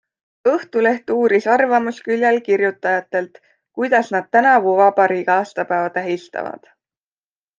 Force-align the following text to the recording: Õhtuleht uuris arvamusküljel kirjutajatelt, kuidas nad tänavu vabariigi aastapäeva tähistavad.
Õhtuleht 0.51 1.11
uuris 1.15 1.45
arvamusküljel 1.55 2.39
kirjutajatelt, 2.47 3.37
kuidas 3.79 4.09
nad 4.17 4.27
tänavu 4.39 4.75
vabariigi 4.81 5.33
aastapäeva 5.37 5.95
tähistavad. 5.99 6.73